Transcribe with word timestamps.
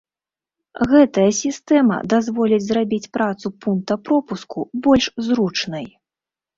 Гэтая 0.93 1.25
сістэма 1.41 1.99
дазволіць 2.15 2.61
зрабіць 2.71 3.11
працу 3.21 3.47
пункта 3.69 4.01
пропуску 4.09 4.69
больш 4.85 5.05
зручнай. 5.31 5.87